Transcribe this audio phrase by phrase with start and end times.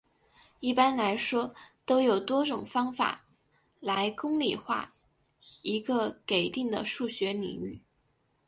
[0.61, 1.53] 一般来说
[1.85, 3.23] 都有多种方法
[3.79, 4.91] 来公理化
[5.61, 7.79] 一个给定的数学领域。